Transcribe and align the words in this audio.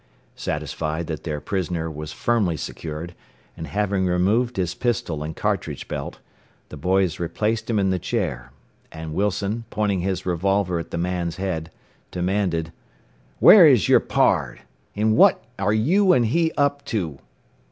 Satisfied 0.35 1.05
that 1.05 1.25
their 1.25 1.39
prisoner 1.39 1.87
was 1.91 2.11
firmly 2.11 2.57
secured, 2.57 3.13
and 3.55 3.67
having 3.67 4.07
removed 4.07 4.57
his 4.57 4.73
pistol 4.73 5.21
and 5.21 5.35
cartridge 5.35 5.87
belt, 5.87 6.17
the 6.69 6.75
boys 6.75 7.19
replaced 7.19 7.69
him 7.69 7.77
in 7.77 7.91
the 7.91 7.99
chair, 7.99 8.51
and 8.91 9.13
Wilson, 9.13 9.63
pointing 9.69 9.99
his 9.99 10.25
revolver 10.25 10.79
at 10.79 10.89
the 10.89 10.97
man's 10.97 11.35
head, 11.35 11.69
demanded, 12.09 12.71
"Where 13.37 13.67
is 13.67 13.87
your 13.87 13.99
pard? 13.99 14.61
And 14.95 15.15
what 15.15 15.43
are 15.59 15.71
you 15.71 16.13
and 16.13 16.25
he 16.25 16.51
up 16.53 16.83
to?" 16.85 17.19